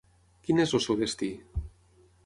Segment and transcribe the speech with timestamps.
[0.47, 1.31] Quin és el seu destí?